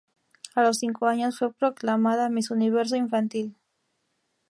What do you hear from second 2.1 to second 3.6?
Miss universo infantil.